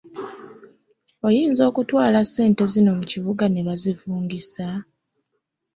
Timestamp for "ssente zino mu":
2.27-3.03